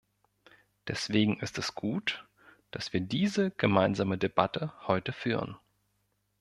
Deswegen 0.87 1.39
ist 1.41 1.59
es 1.59 1.75
gut, 1.75 2.27
dass 2.71 2.91
wir 2.91 3.01
diese 3.01 3.51
gemeinsame 3.51 4.17
Debatte 4.17 4.73
heute 4.87 5.13
führen. 5.13 5.57